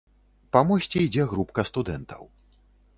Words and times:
Па 0.55 0.63
мосце 0.69 0.97
ідзе 1.05 1.27
групка 1.35 1.69
студэнтаў. 1.73 2.23